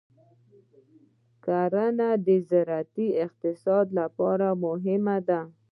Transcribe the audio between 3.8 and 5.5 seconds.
لپاره مهمه ده.